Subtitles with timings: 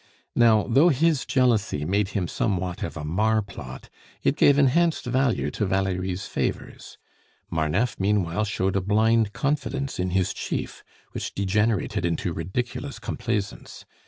[0.35, 3.87] Now, though his jealousy made him somewhat of a marplot,
[4.23, 6.97] it gave enhanced value to Valerie's favors.
[7.51, 13.85] Marneffe meanwhile showed a blind confidence in his chief, which degenerated into ridiculous complaisance.